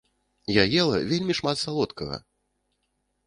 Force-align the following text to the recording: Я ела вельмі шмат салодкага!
Я 0.51 0.63
ела 0.83 0.97
вельмі 1.11 1.37
шмат 1.39 1.57
салодкага! 1.65 2.17